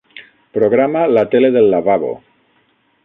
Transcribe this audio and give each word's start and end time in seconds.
Programa 0.57 1.03
la 1.17 1.25
tele 1.35 1.53
del 1.57 1.69
lavabo. 1.75 2.11